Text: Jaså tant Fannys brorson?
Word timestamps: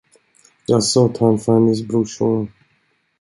Jaså 0.69 1.03
tant 1.15 1.37
Fannys 1.43 1.79
brorson? 1.87 2.37